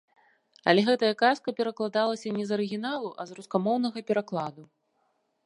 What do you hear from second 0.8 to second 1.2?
гэтая